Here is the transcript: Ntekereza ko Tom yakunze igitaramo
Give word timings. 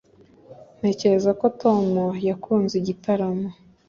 Ntekereza 0.77 1.31
ko 1.39 1.45
Tom 1.61 1.85
yakunze 2.27 2.73
igitaramo 2.81 3.47